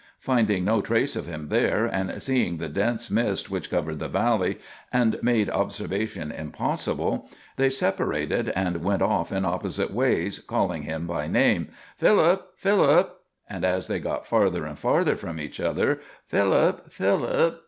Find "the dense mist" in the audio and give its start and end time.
2.57-3.51